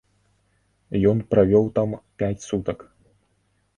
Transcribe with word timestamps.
Ён 1.11 1.21
правёў 1.33 1.69
там 1.77 1.89
пяць 2.23 2.45
сутак. 2.49 2.79